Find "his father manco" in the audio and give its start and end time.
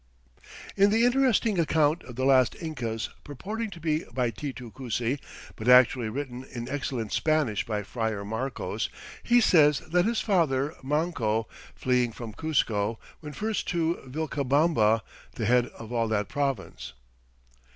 10.05-11.47